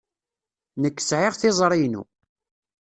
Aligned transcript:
Nekk 0.81 0.97
sɛiɣ 1.01 1.33
tiẓri-inu. 1.35 2.03